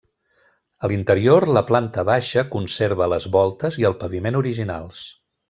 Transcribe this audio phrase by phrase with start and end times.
[0.87, 5.07] A l'interior, la planta baixa conserva les voltes i el paviment originals.